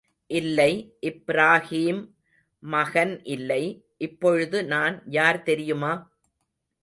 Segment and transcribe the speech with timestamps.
[0.29, 0.71] இல்லை
[1.01, 1.99] இப்ராகீம்
[2.63, 3.63] மகன் இல்லை,
[3.97, 5.93] இப்பொழுது நான் யார் தெரியுமா?